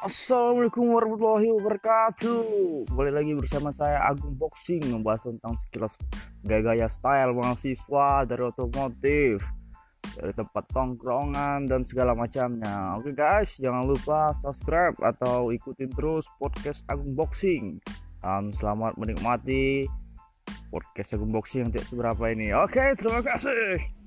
Assalamualaikum 0.00 0.96
warahmatullahi 0.96 1.52
wabarakatuh. 1.60 2.88
Kembali 2.88 3.12
lagi 3.12 3.36
bersama 3.36 3.68
saya 3.68 4.00
Agung 4.00 4.32
Boxing 4.32 4.80
Membahas 4.88 5.28
tentang 5.28 5.52
sekilas 5.60 6.00
gaya-gaya 6.40 6.88
style 6.88 7.36
mahasiswa 7.36 8.24
dari 8.24 8.48
otomotif 8.48 9.44
Dari 10.16 10.32
tempat 10.32 10.72
tongkrongan 10.72 11.68
dan 11.68 11.84
segala 11.84 12.16
macamnya. 12.16 12.96
Oke 12.96 13.12
guys 13.12 13.60
jangan 13.60 13.84
lupa 13.84 14.32
subscribe 14.32 14.96
atau 15.04 15.52
ikutin 15.52 15.92
terus 15.92 16.24
podcast 16.40 16.80
Agung 16.88 17.12
Boxing. 17.12 17.76
Dan 18.24 18.56
selamat 18.56 18.96
menikmati 18.96 19.84
podcast 20.72 21.12
Agung 21.12 21.28
Boxing 21.28 21.68
yang 21.68 21.76
tidak 21.76 21.92
seberapa 21.92 22.24
ini. 22.32 22.56
Oke 22.56 22.96
terima 22.96 23.20
kasih. 23.20 23.99